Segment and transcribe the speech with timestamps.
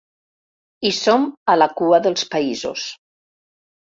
[0.89, 2.87] I som a la cua dels països.